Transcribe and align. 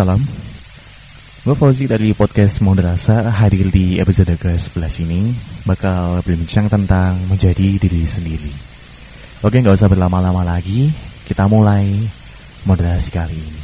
salam. 0.00 0.24
Gue 1.44 1.52
Fauzi 1.52 1.84
dari 1.84 2.16
podcast 2.16 2.64
Moderasa 2.64 3.28
hadir 3.36 3.68
di 3.68 4.00
episode 4.00 4.32
ke-11 4.32 5.04
ini 5.04 5.28
bakal 5.68 6.24
berbincang 6.24 6.72
tentang 6.72 7.20
menjadi 7.28 7.76
diri 7.76 8.08
sendiri. 8.08 8.48
Oke, 9.44 9.60
nggak 9.60 9.76
usah 9.76 9.92
berlama-lama 9.92 10.40
lagi, 10.40 10.88
kita 11.28 11.44
mulai 11.52 11.84
moderasi 12.64 13.10
kali 13.12 13.36
ini. 13.36 13.60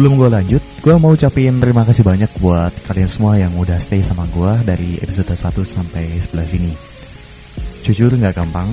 Sebelum 0.00 0.16
gue 0.16 0.32
lanjut, 0.32 0.62
gue 0.80 0.94
mau 0.96 1.12
ucapin 1.12 1.60
terima 1.60 1.84
kasih 1.84 2.00
banyak 2.00 2.28
buat 2.40 2.72
kalian 2.88 3.04
semua 3.04 3.36
yang 3.36 3.52
udah 3.52 3.76
stay 3.76 4.00
sama 4.00 4.24
gue 4.32 4.52
dari 4.64 4.96
episode 4.96 5.28
1 5.28 5.60
sampai 5.64 6.08
11 6.28 6.56
ini. 6.56 6.89
Jujur 7.80 8.12
nggak 8.12 8.36
gampang 8.36 8.68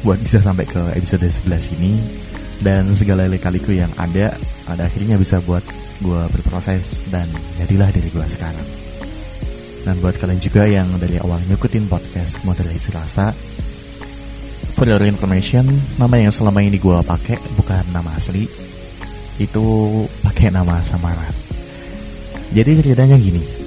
buat 0.00 0.16
bisa 0.16 0.40
sampai 0.40 0.64
ke 0.64 0.80
episode 0.96 1.28
11 1.28 1.76
ini 1.76 2.00
dan 2.64 2.88
segala 2.96 3.28
lika-liku 3.28 3.72
yang 3.72 3.92
ada 4.00 4.32
pada 4.64 4.88
akhirnya 4.88 5.20
bisa 5.20 5.40
buat 5.44 5.64
gue 6.00 6.22
berproses 6.32 7.04
dan 7.12 7.28
jadilah 7.60 7.92
diri 7.92 8.08
gue 8.08 8.26
sekarang. 8.28 8.68
Dan 9.80 9.96
buat 10.00 10.16
kalian 10.20 10.40
juga 10.40 10.68
yang 10.68 10.88
dari 11.00 11.16
awal 11.20 11.40
ngikutin 11.48 11.88
podcast 11.88 12.44
Moderasi 12.44 12.92
Rasa, 12.92 13.32
for 14.76 14.88
your 14.88 15.00
information, 15.04 15.68
nama 15.96 16.16
yang 16.20 16.32
selama 16.32 16.64
ini 16.64 16.76
gue 16.80 16.98
pakai 17.04 17.36
bukan 17.56 17.84
nama 17.92 18.12
asli, 18.16 18.48
itu 19.40 19.64
pakai 20.24 20.52
nama 20.52 20.80
samaran. 20.80 21.32
Jadi 22.52 22.80
ceritanya 22.80 23.16
gini. 23.20 23.59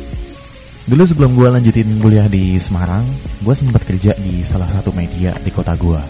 Dulu 0.83 1.03
sebelum 1.07 1.31
gue 1.39 1.47
lanjutin 1.47 1.87
kuliah 2.03 2.27
di 2.27 2.59
Semarang, 2.59 3.07
gue 3.39 3.55
sempat 3.55 3.87
kerja 3.87 4.11
di 4.19 4.43
salah 4.43 4.67
satu 4.67 4.91
media 4.91 5.31
di 5.39 5.47
kota 5.47 5.79
gue. 5.79 6.01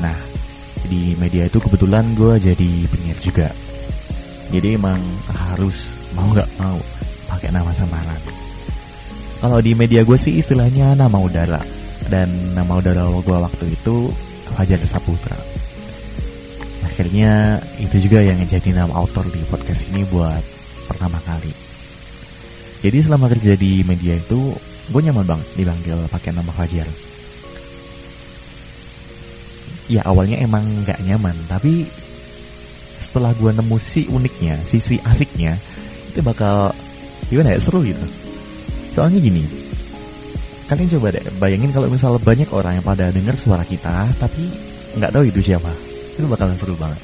Nah, 0.00 0.16
di 0.88 1.12
media 1.20 1.44
itu 1.44 1.60
kebetulan 1.60 2.16
gue 2.16 2.40
jadi 2.40 2.70
penyiar 2.88 3.18
juga. 3.20 3.48
Jadi 4.48 4.80
emang 4.80 4.96
harus 5.28 5.92
mau 6.16 6.32
nggak 6.32 6.50
mau 6.56 6.78
pakai 7.28 7.52
nama 7.52 7.68
samaran. 7.76 8.22
Kalau 9.44 9.60
di 9.60 9.76
media 9.76 10.00
gue 10.06 10.16
sih 10.16 10.40
istilahnya 10.40 10.96
nama 10.96 11.20
udara 11.20 11.60
dan 12.08 12.32
nama 12.56 12.80
udara 12.80 13.04
gue 13.12 13.36
waktu 13.36 13.76
itu 13.76 14.08
Fajar 14.56 14.80
Saputra 14.88 15.36
akhirnya 16.96 17.60
itu 17.76 18.08
juga 18.08 18.24
yang 18.24 18.40
jadi 18.48 18.72
nama 18.72 18.96
author 18.96 19.28
di 19.28 19.44
podcast 19.52 19.84
ini 19.92 20.00
buat 20.08 20.40
pertama 20.88 21.20
kali. 21.28 21.65
Jadi 22.84 22.98
selama 23.02 23.32
kerja 23.32 23.56
di 23.56 23.80
media 23.86 24.16
itu 24.16 24.52
gue 24.92 25.00
nyaman 25.02 25.26
banget 25.26 25.48
dipanggil 25.58 25.98
pakai 26.12 26.30
nama 26.30 26.52
Fajar. 26.54 26.86
Ya 29.86 30.02
awalnya 30.02 30.42
emang 30.42 30.66
nggak 30.82 30.98
nyaman, 31.06 31.34
tapi 31.46 31.86
setelah 32.98 33.30
gue 33.38 33.54
nemu 33.54 33.76
sisi 33.78 34.10
uniknya, 34.10 34.58
sisi 34.66 34.98
asiknya, 35.06 35.54
itu 36.10 36.20
bakal 36.26 36.74
gimana 37.30 37.54
ya 37.54 37.60
seru 37.62 37.86
gitu. 37.86 38.02
Soalnya 38.98 39.22
gini, 39.22 39.46
kalian 40.66 40.90
coba 40.98 41.14
deh 41.14 41.22
bayangin 41.38 41.70
kalau 41.70 41.86
misal 41.86 42.18
banyak 42.18 42.50
orang 42.50 42.82
yang 42.82 42.86
pada 42.86 43.14
dengar 43.14 43.38
suara 43.38 43.62
kita, 43.62 44.10
tapi 44.18 44.50
nggak 44.98 45.14
tahu 45.14 45.30
itu 45.30 45.38
siapa, 45.54 45.70
itu 46.18 46.26
bakalan 46.26 46.58
seru 46.58 46.74
banget. 46.74 46.98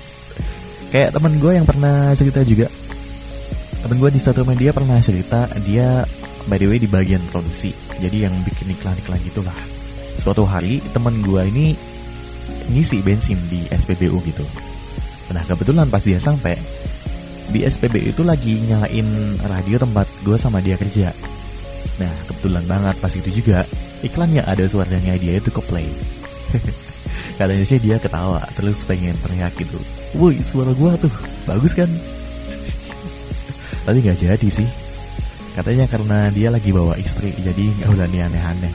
Kayak 0.90 1.14
temen 1.14 1.38
gue 1.38 1.52
yang 1.54 1.66
pernah 1.66 2.10
cerita 2.18 2.42
juga, 2.42 2.66
temen 3.82 3.98
gue 3.98 4.10
di 4.14 4.20
satu 4.22 4.46
media 4.46 4.70
pernah 4.70 5.02
cerita 5.02 5.50
dia 5.66 6.06
by 6.46 6.54
the 6.54 6.70
way 6.70 6.78
di 6.78 6.86
bagian 6.86 7.22
produksi, 7.34 7.74
jadi 7.98 8.30
yang 8.30 8.34
bikin 8.46 8.70
iklan-iklan 8.78 9.18
gitulah. 9.26 9.58
Suatu 10.18 10.46
hari 10.46 10.78
temen 10.94 11.18
gue 11.22 11.42
ini 11.50 11.74
ngisi 12.70 13.02
bensin 13.02 13.38
di 13.50 13.66
SPBU 13.74 14.22
gitu. 14.22 14.46
Nah 15.34 15.42
kebetulan 15.50 15.90
pas 15.90 16.02
dia 16.02 16.22
sampai 16.22 16.54
di 17.50 17.66
SPBU 17.66 18.14
itu 18.14 18.22
lagi 18.22 18.62
nyalain 18.70 19.38
radio 19.50 19.82
tempat 19.82 20.06
gue 20.22 20.38
sama 20.38 20.62
dia 20.62 20.78
kerja. 20.78 21.10
Nah 21.98 22.12
kebetulan 22.30 22.62
banget 22.70 22.96
pas 23.02 23.10
itu 23.10 23.30
juga 23.34 23.66
iklannya 24.06 24.46
ada 24.46 24.62
suaranya 24.70 25.18
dia 25.18 25.42
itu 25.42 25.50
ke 25.50 25.62
play. 25.66 25.90
Katanya 27.38 27.66
sih 27.66 27.82
dia 27.82 27.98
ketawa 27.98 28.46
terus 28.54 28.86
pengen 28.86 29.18
teriak 29.26 29.58
gitu. 29.58 29.78
Woi 30.14 30.38
suara 30.46 30.70
gue 30.70 30.92
tuh 31.02 31.12
bagus 31.50 31.74
kan? 31.74 31.90
Tapi 33.82 33.98
nggak 34.02 34.18
jadi 34.18 34.48
sih. 34.48 34.68
Katanya 35.52 35.84
karena 35.84 36.32
dia 36.32 36.48
lagi 36.48 36.72
bawa 36.72 36.96
istri 36.96 37.34
jadi 37.36 37.64
nggak 37.82 37.90
berani 37.92 38.18
aneh-aneh. 38.24 38.74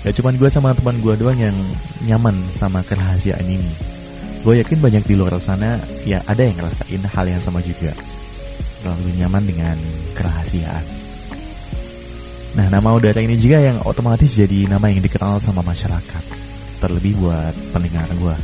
Gak 0.00 0.16
cuman 0.16 0.32
gue 0.40 0.48
sama 0.48 0.72
teman 0.72 0.96
gue 1.04 1.12
doang 1.20 1.36
yang 1.36 1.52
nyaman 2.08 2.32
sama 2.56 2.80
kerahasiaan 2.80 3.44
ini. 3.44 3.68
Gue 4.40 4.56
yakin 4.64 4.80
banyak 4.80 5.04
di 5.04 5.12
luar 5.12 5.36
sana 5.36 5.76
ya 6.08 6.24
ada 6.24 6.40
yang 6.40 6.56
ngerasain 6.56 7.04
hal 7.04 7.26
yang 7.28 7.42
sama 7.44 7.60
juga. 7.60 7.92
Terlalu 8.80 9.20
nyaman 9.20 9.44
dengan 9.44 9.76
kerahasiaan. 10.16 10.80
Nah 12.56 12.66
nama 12.72 12.96
udara 12.96 13.20
ini 13.20 13.36
juga 13.36 13.60
yang 13.60 13.84
otomatis 13.84 14.32
jadi 14.32 14.72
nama 14.72 14.88
yang 14.88 15.04
dikenal 15.04 15.36
sama 15.36 15.60
masyarakat. 15.60 16.24
Terlebih 16.80 17.20
buat 17.20 17.52
pendengar 17.76 18.08
gue. 18.16 18.36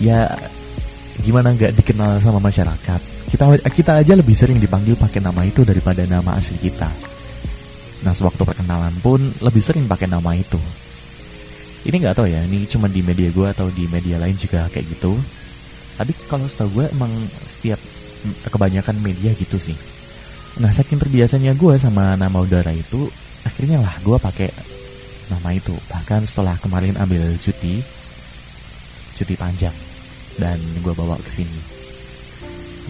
Ya 0.00 0.24
gimana 1.20 1.52
nggak 1.52 1.76
dikenal 1.76 2.16
sama 2.24 2.40
masyarakat? 2.40 3.11
Kita 3.32 3.48
kita 3.72 3.92
aja 4.04 4.12
lebih 4.12 4.36
sering 4.36 4.60
dipanggil 4.60 4.92
pakai 4.92 5.24
nama 5.24 5.40
itu 5.48 5.64
daripada 5.64 6.04
nama 6.04 6.36
asli 6.36 6.60
kita. 6.60 6.92
Nah 8.04 8.12
sewaktu 8.12 8.44
perkenalan 8.44 8.92
pun 9.00 9.24
lebih 9.40 9.64
sering 9.64 9.88
pakai 9.88 10.04
nama 10.04 10.36
itu. 10.36 10.60
Ini 11.88 11.96
nggak 11.96 12.20
tahu 12.20 12.28
ya, 12.28 12.44
ini 12.44 12.68
cuma 12.68 12.92
di 12.92 13.00
media 13.00 13.32
gue 13.32 13.48
atau 13.48 13.72
di 13.72 13.88
media 13.88 14.20
lain 14.20 14.36
juga 14.36 14.68
kayak 14.68 14.84
gitu. 14.84 15.16
Tapi 15.96 16.12
kalau 16.28 16.44
setahu 16.44 16.76
gue 16.76 16.86
emang 16.92 17.08
setiap 17.48 17.80
kebanyakan 18.52 19.00
media 19.00 19.32
gitu 19.32 19.56
sih. 19.56 19.80
Nah 20.60 20.68
saking 20.68 21.00
terbiasanya 21.00 21.56
gue 21.56 21.74
sama 21.80 22.14
nama 22.20 22.36
udara 22.36 22.70
itu, 22.70 23.08
akhirnya 23.48 23.80
lah 23.80 23.96
gue 24.04 24.14
pakai 24.20 24.52
nama 25.32 25.56
itu. 25.56 25.72
Bahkan 25.88 26.28
setelah 26.28 26.60
kemarin 26.60 27.00
ambil 27.00 27.32
cuti, 27.40 27.80
cuti 29.16 29.34
panjang, 29.40 29.74
dan 30.36 30.60
gue 30.84 30.92
bawa 30.92 31.16
ke 31.18 31.32
sini. 31.32 31.81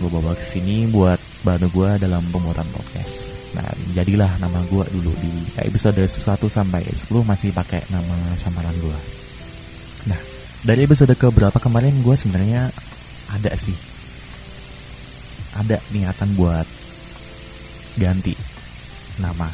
Gue 0.03 0.11
bawa 0.11 0.35
ke 0.35 0.43
sini 0.43 0.91
buat 0.91 1.15
bantu 1.47 1.71
gue 1.79 1.91
dalam 2.03 2.27
pembuatan 2.35 2.67
podcast. 2.75 3.31
Nah, 3.55 3.71
jadilah 3.95 4.35
nama 4.43 4.59
gue 4.67 4.83
dulu 4.91 5.15
di 5.23 5.31
episode 5.63 6.03
1 6.03 6.19
sampai 6.51 6.83
10 6.83 7.07
masih 7.23 7.55
pakai 7.55 7.87
nama 7.87 8.35
samaran 8.35 8.75
gue. 8.83 8.99
Nah, 10.11 10.19
dari 10.67 10.83
episode 10.83 11.15
ke 11.15 11.31
berapa 11.31 11.55
kemarin 11.63 12.03
gue 12.03 12.19
sebenarnya 12.19 12.75
ada 13.31 13.55
sih. 13.55 13.79
Ada 15.55 15.79
niatan 15.95 16.35
buat 16.35 16.67
ganti 17.95 18.35
nama. 19.23 19.47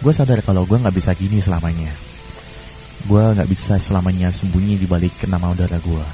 Gue 0.00 0.16
sadar 0.16 0.40
kalau 0.40 0.64
gue 0.64 0.80
nggak 0.80 0.96
bisa 0.96 1.12
gini 1.12 1.36
selamanya. 1.44 1.92
Gue 3.04 3.20
nggak 3.20 3.48
bisa 3.52 3.76
selamanya 3.76 4.32
sembunyi 4.32 4.80
di 4.80 4.88
balik 4.88 5.28
nama 5.28 5.52
udara 5.52 5.76
gue. 5.76 6.06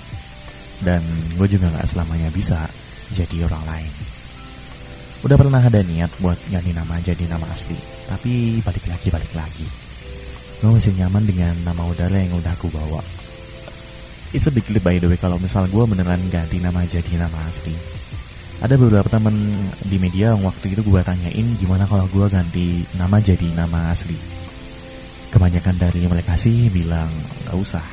Dan 0.82 1.06
gue 1.38 1.46
juga 1.46 1.70
nggak 1.70 1.86
selamanya 1.86 2.26
bisa 2.34 2.66
jadi 3.14 3.46
orang 3.46 3.64
lain. 3.68 3.92
Udah 5.26 5.36
pernah 5.38 5.62
ada 5.62 5.80
niat 5.82 6.10
buat 6.22 6.38
ganti 6.50 6.70
nama 6.70 7.02
jadi 7.02 7.24
nama 7.26 7.46
asli 7.50 7.96
tapi 8.06 8.62
balik 8.62 8.86
lagi 8.86 9.08
balik 9.10 9.32
lagi. 9.34 9.66
Gue 10.62 10.70
masih 10.72 10.94
nyaman 10.96 11.26
dengan 11.26 11.52
nama 11.66 11.82
udara 11.84 12.16
yang 12.16 12.32
udah 12.38 12.54
aku 12.54 12.72
bawa. 12.72 13.02
It's 14.32 14.48
a 14.48 14.52
big 14.54 14.66
leap 14.72 14.86
by 14.86 14.96
the 14.96 15.10
way 15.10 15.20
kalau 15.20 15.36
misal 15.36 15.68
gue 15.68 15.84
beneran 15.84 16.22
ganti 16.32 16.62
nama 16.62 16.86
jadi 16.86 17.20
nama 17.20 17.38
asli. 17.44 17.74
Ada 18.56 18.80
beberapa 18.80 19.04
temen 19.12 19.36
di 19.84 20.00
media 20.00 20.32
yang 20.32 20.48
waktu 20.48 20.72
itu 20.72 20.80
gue 20.80 21.00
tanyain 21.04 21.46
gimana 21.60 21.84
kalau 21.84 22.08
gue 22.08 22.26
ganti 22.32 22.88
nama 22.96 23.20
jadi 23.20 23.52
nama 23.52 23.92
asli. 23.92 24.16
Kebanyakan 25.28 25.76
dari 25.76 26.08
mereka 26.08 26.40
sih 26.40 26.72
bilang 26.72 27.10
gak 27.44 27.56
usah. 27.58 27.84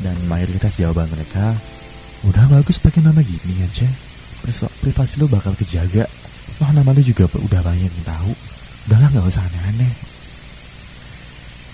Dan 0.00 0.16
mayoritas 0.24 0.80
jawaban 0.80 1.12
mereka 1.12 1.52
udah 2.24 2.48
bagus 2.48 2.80
pakai 2.80 3.04
nama 3.04 3.20
gini 3.20 3.60
aja 3.60 3.88
privasi 4.42 5.20
lo 5.20 5.26
bakal 5.28 5.52
kejaga 5.54 6.08
Wah 6.60 6.76
nama 6.76 6.92
lu 6.92 7.00
juga 7.00 7.24
udah 7.24 7.60
banyak 7.64 7.88
yang 7.88 8.04
tahu. 8.04 8.32
Udahlah 8.84 9.08
nggak 9.08 9.32
usah 9.32 9.44
aneh-aneh. 9.48 9.92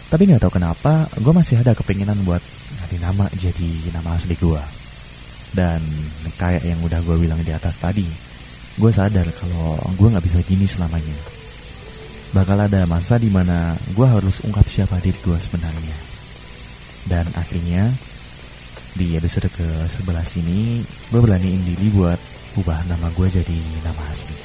Tapi 0.07 0.23
nggak 0.31 0.47
tahu 0.47 0.63
kenapa, 0.63 1.11
gue 1.19 1.33
masih 1.35 1.59
ada 1.59 1.75
kepinginan 1.75 2.15
buat 2.23 2.39
ganti 2.79 3.03
nama 3.03 3.27
jadi 3.35 3.91
nama 3.91 4.15
asli 4.15 4.39
gue. 4.39 4.63
Dan 5.51 5.83
kayak 6.39 6.63
yang 6.63 6.79
udah 6.87 7.03
gue 7.03 7.19
bilang 7.19 7.43
di 7.43 7.51
atas 7.51 7.83
tadi, 7.83 8.07
gue 8.79 8.91
sadar 8.95 9.27
kalau 9.35 9.75
gue 9.99 10.07
nggak 10.07 10.23
bisa 10.23 10.39
gini 10.47 10.71
selamanya. 10.71 11.19
Bakal 12.31 12.71
ada 12.71 12.87
masa 12.87 13.19
di 13.19 13.27
mana 13.27 13.75
gue 13.91 14.07
harus 14.07 14.39
ungkap 14.47 14.71
siapa 14.71 15.03
diri 15.03 15.19
gue 15.19 15.39
sebenarnya. 15.43 15.99
Dan 17.11 17.27
akhirnya 17.35 17.91
di 18.95 19.19
episode 19.19 19.51
ke-11 19.51 20.47
ini 20.47 20.87
gue 21.11 21.19
beraniin 21.19 21.63
diri 21.67 21.91
buat 21.91 22.36
ubah 22.57 22.81
nama 22.89 23.13
gue 23.13 23.29
jadi 23.29 23.59
nama 23.85 24.03
asli. 24.09 24.37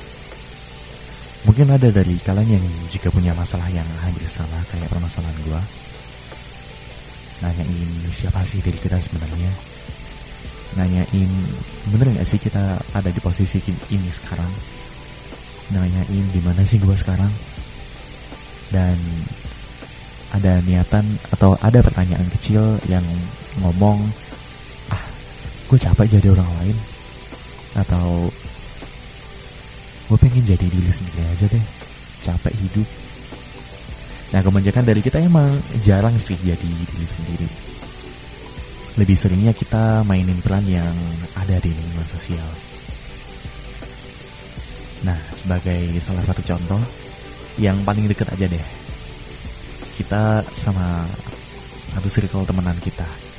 Mungkin 1.48 1.74
ada 1.74 1.90
dari 1.90 2.20
kalian 2.22 2.62
yang 2.62 2.66
juga 2.92 3.10
punya 3.10 3.34
masalah 3.34 3.66
yang 3.72 3.88
hampir 4.06 4.28
sama 4.30 4.62
kayak 4.70 4.92
permasalahan 4.92 5.40
gue. 5.48 5.62
nanyain 7.42 7.90
siapa 8.14 8.46
sih 8.46 8.62
diri 8.62 8.78
kita 8.78 9.02
sebenarnya 9.02 9.50
nanyain 10.78 11.32
bener 11.90 12.08
nggak 12.14 12.28
sih 12.30 12.38
kita 12.38 12.78
ada 12.94 13.10
di 13.10 13.18
posisi 13.18 13.58
ini 13.90 14.10
sekarang 14.14 14.52
nanyain 15.74 16.26
gimana 16.32 16.62
sih 16.64 16.78
gue 16.78 16.94
sekarang 16.94 17.34
dan 18.70 18.96
ada 20.32 20.64
niatan 20.64 21.04
atau 21.34 21.60
ada 21.60 21.84
pertanyaan 21.84 22.30
kecil 22.40 22.80
yang 22.88 23.04
ngomong 23.60 24.00
ah 24.94 25.04
gue 25.68 25.82
capek 25.82 26.22
jadi 26.22 26.32
orang 26.32 26.48
lain 26.62 26.78
atau 27.78 28.28
gue 30.12 30.18
pengen 30.20 30.44
jadi 30.44 30.66
diri 30.68 30.92
sendiri 30.92 31.24
aja 31.32 31.46
deh. 31.48 31.66
Capek 32.22 32.54
hidup. 32.54 32.88
Nah 34.32 34.40
kebanyakan 34.44 34.84
dari 34.88 35.02
kita 35.04 35.20
emang 35.20 35.60
jarang 35.84 36.16
sih 36.20 36.36
jadi 36.40 36.60
diri 36.60 37.08
sendiri. 37.08 37.48
Lebih 39.00 39.16
seringnya 39.16 39.56
kita 39.56 40.04
mainin 40.04 40.40
peran 40.44 40.68
yang 40.68 40.96
ada 41.40 41.56
di 41.64 41.72
lingkungan 41.72 42.08
sosial. 42.12 42.50
Nah 45.08 45.18
sebagai 45.32 45.96
salah 46.04 46.24
satu 46.28 46.44
contoh 46.44 46.82
yang 47.60 47.80
paling 47.88 48.08
deket 48.08 48.28
aja 48.32 48.48
deh. 48.52 48.66
Kita 49.96 50.44
sama 50.60 51.08
satu 51.92 52.08
circle 52.08 52.48
temenan 52.48 52.78
kita. 52.80 53.31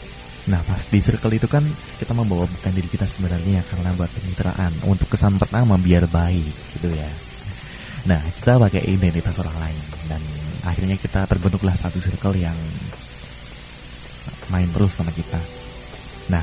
Nah 0.50 0.58
pas 0.66 0.82
di 0.90 0.98
circle 0.98 1.38
itu 1.38 1.46
kan 1.46 1.62
kita 2.02 2.10
membawa 2.16 2.50
bukan 2.50 2.72
diri 2.74 2.88
kita 2.90 3.06
sebenarnya 3.06 3.62
karena 3.70 3.94
buat 3.94 4.10
pencitraan 4.10 4.72
untuk 4.90 5.06
kesan 5.12 5.38
pertama 5.38 5.78
biar 5.78 6.10
baik 6.10 6.54
gitu 6.78 6.90
ya. 6.90 7.10
Nah 8.10 8.18
kita 8.40 8.58
pakai 8.58 8.82
identitas 8.90 9.38
orang 9.38 9.54
lain 9.62 9.82
dan 10.10 10.22
akhirnya 10.66 10.98
kita 10.98 11.26
terbentuklah 11.30 11.78
satu 11.78 12.02
circle 12.02 12.34
yang 12.34 12.56
main 14.50 14.66
terus 14.74 14.98
sama 14.98 15.14
kita. 15.14 15.38
Nah 16.26 16.42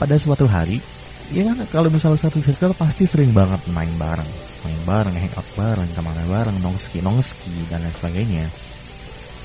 pada 0.00 0.16
suatu 0.16 0.48
hari 0.48 0.80
ya 1.28 1.44
kan 1.52 1.60
kalau 1.68 1.92
misalnya 1.92 2.20
satu 2.24 2.40
circle 2.40 2.72
pasti 2.72 3.04
sering 3.04 3.36
banget 3.36 3.60
main 3.72 3.92
bareng 4.00 4.54
main 4.64 4.80
bareng, 4.88 5.12
hangout 5.12 5.48
bareng, 5.54 5.90
ke 5.92 6.00
mana 6.00 6.24
bareng, 6.24 6.56
nongski, 6.64 7.04
nongski, 7.04 7.68
dan 7.68 7.84
lain 7.84 7.92
sebagainya. 7.92 8.46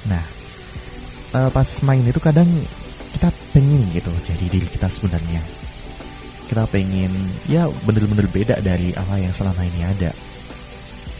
Nah, 0.08 0.24
uh, 1.36 1.50
pas 1.52 1.68
main 1.84 2.00
itu 2.08 2.24
kadang 2.24 2.48
kita 3.20 3.36
pengen 3.52 3.84
gitu 3.92 4.08
jadi 4.24 4.46
diri 4.48 4.64
kita 4.64 4.88
sebenarnya. 4.88 5.44
Kita 6.48 6.64
pengen 6.72 7.12
ya 7.52 7.68
bener-bener 7.84 8.24
beda 8.32 8.64
dari 8.64 8.96
apa 8.96 9.20
yang 9.20 9.36
selama 9.36 9.60
ini 9.60 9.84
ada. 9.84 10.16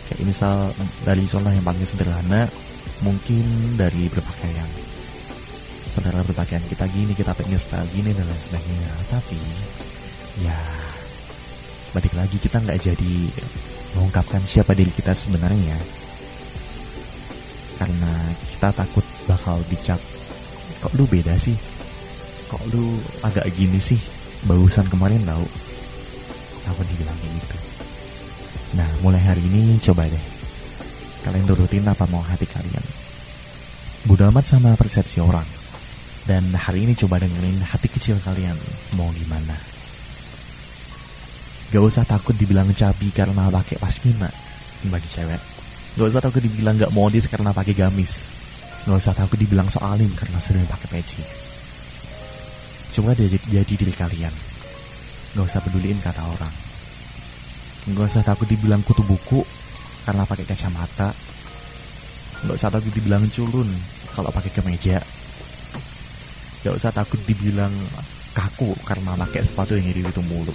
Kayak 0.08 0.24
misal 0.24 0.72
dari 1.04 1.28
contoh 1.28 1.52
yang 1.52 1.68
paling 1.68 1.84
sederhana, 1.84 2.48
mungkin 3.04 3.44
dari 3.76 4.08
berpakaian. 4.08 4.70
Saudara 5.92 6.24
berpakaian 6.24 6.64
kita 6.72 6.88
gini, 6.88 7.12
kita 7.12 7.36
pengen 7.36 7.60
style 7.60 7.92
gini 7.92 8.16
dan 8.16 8.24
lain 8.24 8.42
sebagainya. 8.48 8.92
Tapi 9.12 9.40
ya 10.48 10.56
balik 11.92 12.16
lagi 12.16 12.40
kita 12.40 12.64
nggak 12.64 12.80
jadi 12.80 13.16
mengungkapkan 14.00 14.40
siapa 14.48 14.72
diri 14.72 14.96
kita 14.96 15.12
sebenarnya 15.12 15.76
karena 17.76 18.14
kita 18.56 18.72
takut 18.72 19.04
bakal 19.28 19.60
dicap 19.68 20.00
kok 20.80 20.96
lu 20.96 21.04
beda 21.04 21.36
sih 21.36 21.60
kok 22.50 22.62
lu 22.74 22.98
agak 23.22 23.46
gini 23.54 23.78
sih? 23.78 24.02
Bagusan 24.50 24.90
kemarin 24.90 25.22
tau. 25.24 25.46
Aku 26.74 26.82
dibilang 26.90 27.16
gitu? 27.22 27.58
Nah 28.74 28.90
mulai 29.06 29.22
hari 29.22 29.46
ini 29.46 29.78
coba 29.80 30.10
deh. 30.10 30.26
Kalian 31.22 31.46
turutin 31.46 31.86
apa 31.86 32.10
mau 32.10 32.26
hati 32.26 32.50
kalian. 32.50 32.86
Bodo 34.10 34.26
amat 34.34 34.50
sama 34.50 34.74
persepsi 34.74 35.22
orang. 35.22 35.46
Dan 36.26 36.50
hari 36.54 36.86
ini 36.86 36.94
coba 36.98 37.22
dengerin 37.22 37.62
hati 37.62 37.90
kecil 37.90 38.18
kalian 38.22 38.58
mau 38.98 39.10
gimana. 39.14 39.58
Gak 41.70 41.86
usah 41.86 42.02
takut 42.02 42.34
dibilang 42.34 42.70
cabi 42.74 43.14
karena 43.14 43.46
pakai 43.50 43.78
pasmina 43.78 44.30
bagi 44.90 45.06
cewek. 45.06 45.42
Gak 45.98 46.08
usah 46.10 46.22
takut 46.22 46.42
dibilang 46.42 46.78
gak 46.78 46.94
modis 46.94 47.30
karena 47.30 47.54
pakai 47.54 47.78
gamis. 47.78 48.34
Gak 48.90 48.98
usah 48.98 49.14
takut 49.14 49.38
dibilang 49.38 49.70
soalim 49.70 50.10
karena 50.18 50.38
sering 50.42 50.66
pakai 50.66 50.88
peci. 50.98 51.22
Coba 53.00 53.16
jadi, 53.16 53.40
jadi 53.48 53.74
diri 53.80 53.96
kalian. 53.96 54.34
Gak 55.40 55.48
usah 55.48 55.64
peduliin 55.64 56.04
kata 56.04 56.20
orang. 56.20 56.52
Gak 57.96 58.12
usah 58.12 58.28
takut 58.28 58.44
dibilang 58.44 58.84
kutu 58.84 59.08
buku 59.08 59.40
karena 60.04 60.28
pakai 60.28 60.44
kacamata. 60.44 61.16
Gak 62.44 62.56
usah 62.60 62.68
takut 62.68 62.92
dibilang 62.92 63.24
culun 63.32 63.72
kalau 64.12 64.28
pakai 64.36 64.52
kemeja. 64.52 65.00
Gak 66.68 66.76
usah 66.76 66.92
takut 66.92 67.24
dibilang 67.24 67.72
kaku 68.36 68.76
karena 68.84 69.16
pakai 69.16 69.48
sepatu 69.48 69.80
yang 69.80 69.88
iri 69.88 70.04
itu 70.04 70.20
mulu. 70.28 70.52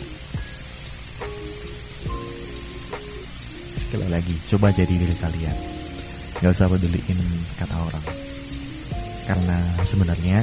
sekali 3.95 4.11
lagi 4.11 4.35
coba 4.51 4.75
jadi 4.75 4.91
diri 4.91 5.15
kalian 5.23 5.55
gak 6.43 6.51
usah 6.51 6.67
peduliin 6.67 7.15
kata 7.55 7.79
orang 7.79 8.07
karena 9.23 9.59
sebenarnya 9.87 10.43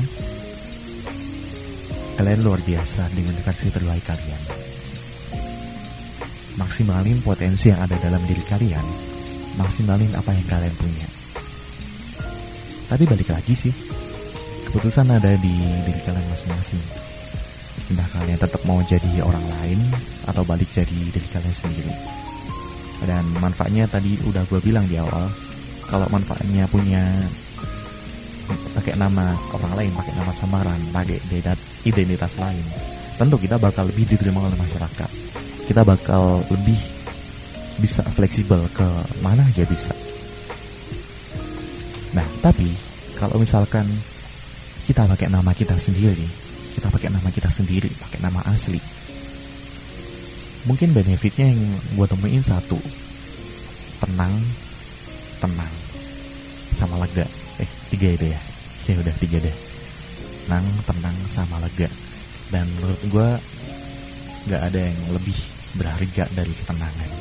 kalian 2.21 2.45
luar 2.45 2.61
biasa 2.61 3.09
dengan 3.17 3.33
versi 3.41 3.73
terbaik 3.73 4.05
kalian. 4.05 4.41
Maksimalin 6.53 7.17
potensi 7.25 7.73
yang 7.73 7.81
ada 7.81 7.97
dalam 7.97 8.21
diri 8.29 8.45
kalian. 8.45 8.85
Maksimalin 9.57 10.13
apa 10.13 10.29
yang 10.29 10.45
kalian 10.45 10.75
punya. 10.77 11.09
Tapi 12.93 13.09
balik 13.09 13.25
lagi 13.25 13.57
sih 13.57 13.73
keputusan 14.69 15.09
ada 15.09 15.33
di 15.33 15.49
diri 15.81 15.97
kalian 16.05 16.21
masing-masing. 16.29 16.77
Entah 17.89 18.05
kalian 18.13 18.37
tetap 18.37 18.61
mau 18.69 18.77
jadi 18.85 19.25
orang 19.25 19.41
lain 19.57 19.81
atau 20.29 20.45
balik 20.45 20.69
jadi 20.69 20.93
diri 20.93 21.25
kalian 21.33 21.57
sendiri. 21.57 21.89
Dan 23.01 23.25
manfaatnya 23.41 23.89
tadi 23.89 24.21
udah 24.29 24.45
gue 24.45 24.61
bilang 24.61 24.85
di 24.85 25.01
awal 25.01 25.25
kalau 25.89 26.05
manfaatnya 26.13 26.69
punya 26.69 27.01
pakai 28.77 28.93
nama 28.93 29.33
orang 29.57 29.73
lain 29.73 29.91
pakai 29.97 30.13
nama 30.13 30.29
samaran 30.29 30.81
pakai 30.93 31.17
identitas 31.85 32.37
lain. 32.37 32.63
Tentu 33.17 33.37
kita 33.37 33.61
bakal 33.61 33.89
lebih 33.89 34.09
diterima 34.09 34.41
oleh 34.41 34.57
masyarakat. 34.57 35.09
Kita 35.65 35.81
bakal 35.85 36.41
lebih 36.49 36.77
bisa 37.81 38.05
fleksibel 38.13 38.61
ke 38.73 38.87
mana 39.25 39.41
aja 39.41 39.65
bisa. 39.65 39.93
Nah 42.13 42.27
tapi 42.43 42.69
kalau 43.17 43.41
misalkan 43.41 43.85
kita 44.85 45.05
pakai 45.05 45.29
nama 45.29 45.53
kita 45.53 45.77
sendiri 45.77 46.25
kita 46.73 46.89
pakai 46.89 47.13
nama 47.13 47.29
kita 47.29 47.53
sendiri 47.53 47.87
pakai 48.01 48.19
nama 48.23 48.41
asli 48.49 48.81
mungkin 50.65 50.93
benefitnya 50.93 51.53
yang 51.53 51.61
gue 51.97 52.07
temuin 52.09 52.41
satu 52.41 52.77
tenang 54.01 54.33
tenang 55.37 55.73
sama 56.73 56.97
lega. 57.01 57.25
Eh 57.61 57.69
tiga 57.93 58.09
itu 58.13 58.25
ya? 58.33 58.39
Ya 58.89 58.97
udah 58.97 59.15
tiga 59.21 59.37
deh 59.37 59.55
tenang 60.45 60.65
tenang 60.87 61.17
sama 61.29 61.57
lega. 61.61 61.89
Dan 62.51 62.67
menurut 62.79 63.01
gue 63.07 63.29
nggak 64.49 64.61
ada 64.61 64.79
yang 64.79 64.99
lebih 65.13 65.37
berharga 65.77 66.25
dari 66.33 66.53
ketenangan. 66.53 67.11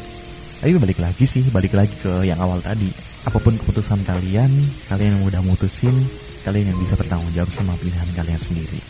Tapi 0.61 0.77
balik 0.77 1.01
lagi 1.01 1.25
sih 1.25 1.45
balik 1.49 1.73
lagi 1.73 1.93
ke 2.01 2.29
yang 2.29 2.41
awal 2.41 2.61
tadi. 2.61 2.89
Apa 3.25 3.37
pun 3.37 3.57
keputusan 3.57 4.05
kalian 4.05 4.51
kalian 4.89 5.21
yang 5.21 5.25
udah 5.29 5.41
mutusin 5.45 5.93
kalian 6.41 6.73
yang 6.73 6.79
bisa 6.81 6.97
bertanggung 6.97 7.33
jawab 7.37 7.53
sama 7.53 7.77
pilihan 7.81 8.09
kalian 8.17 8.41
sendiri. 8.41 8.81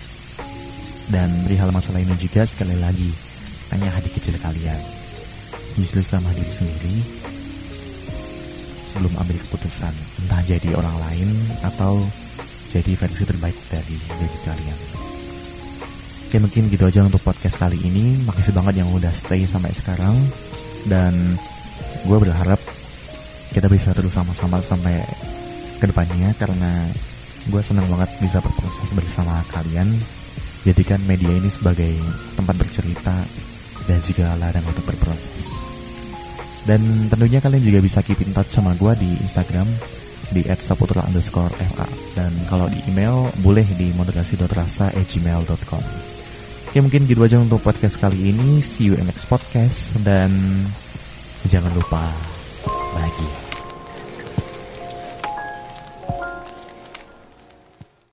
Dan 1.10 1.42
perihal 1.42 1.74
masalah 1.74 1.98
ini 1.98 2.14
juga 2.18 2.46
sekali 2.46 2.78
lagi. 2.78 3.10
Tanya 3.66 3.90
hati 3.90 4.10
kecil 4.14 4.38
kalian. 4.38 4.78
Justru 5.74 6.02
sama 6.06 6.30
diri 6.34 6.50
sendiri. 6.50 6.96
Sebelum 8.90 9.14
ambil 9.22 9.38
keputusan 9.38 9.94
Entah 10.18 10.42
jadi 10.42 10.74
orang 10.74 10.98
lain 10.98 11.30
Atau 11.62 12.02
jadi 12.70 12.94
versi 12.94 13.26
terbaik 13.26 13.58
dari 13.66 13.98
diri 13.98 14.38
kalian. 14.46 14.78
Oke 16.30 16.38
mungkin 16.38 16.70
gitu 16.70 16.86
aja 16.86 17.02
untuk 17.02 17.18
podcast 17.26 17.58
kali 17.58 17.74
ini. 17.82 18.22
Makasih 18.22 18.54
banget 18.54 18.86
yang 18.86 18.88
udah 18.94 19.10
stay 19.10 19.42
sampai 19.42 19.74
sekarang. 19.74 20.14
Dan 20.86 21.34
gue 22.06 22.18
berharap 22.22 22.62
kita 23.50 23.66
bisa 23.66 23.90
terus 23.90 24.14
sama-sama 24.14 24.62
sampai 24.62 25.02
ke 25.76 25.84
depannya 25.90 26.30
Karena 26.38 26.86
gue 27.50 27.62
senang 27.66 27.90
banget 27.90 28.14
bisa 28.22 28.38
berproses 28.38 28.94
bersama 28.94 29.42
kalian. 29.50 29.90
Jadikan 30.62 31.02
media 31.10 31.34
ini 31.34 31.50
sebagai 31.50 31.90
tempat 32.38 32.54
bercerita 32.54 33.16
dan 33.90 33.98
juga 34.06 34.38
ladang 34.38 34.62
untuk 34.70 34.86
berproses. 34.86 35.50
Dan 36.62 37.10
tentunya 37.10 37.42
kalian 37.42 37.64
juga 37.64 37.80
bisa 37.82 38.04
keep 38.06 38.22
in 38.22 38.30
touch 38.30 38.54
sama 38.54 38.78
gue 38.78 38.92
di 39.02 39.10
Instagram 39.18 39.66
di 40.30 40.46
@saputra 40.46 41.02
underscore 41.04 41.50
fa 41.74 41.86
dan 42.14 42.30
kalau 42.46 42.70
di 42.70 42.78
email 42.86 43.30
boleh 43.42 43.66
di 43.74 43.90
moderasi.rasa@gmail.com. 43.94 45.84
Oke 46.70 46.78
mungkin 46.78 47.02
gitu 47.10 47.20
aja 47.26 47.42
untuk 47.42 47.58
podcast 47.66 47.98
kali 47.98 48.30
ini. 48.30 48.62
See 48.62 48.86
you 48.86 48.94
in 48.94 49.10
next 49.10 49.26
podcast 49.26 49.90
dan 50.06 50.30
jangan 51.50 51.74
lupa 51.74 52.14
bahagia. 52.94 53.49